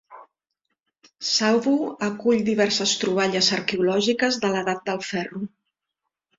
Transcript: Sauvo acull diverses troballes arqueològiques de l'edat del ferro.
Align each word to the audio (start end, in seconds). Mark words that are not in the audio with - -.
Sauvo 1.31 1.73
acull 2.07 2.41
diverses 2.49 2.95
troballes 3.03 3.53
arqueològiques 3.61 4.43
de 4.47 4.53
l'edat 4.57 4.85
del 4.91 5.09
ferro. 5.15 5.47